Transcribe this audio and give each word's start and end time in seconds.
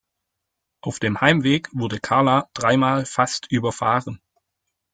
Auf 0.83 0.97
dem 0.97 1.21
Heimweg 1.21 1.69
wurde 1.73 1.99
Karla 1.99 2.49
dreimal 2.55 3.05
fast 3.05 3.45
überfahren. 3.51 4.19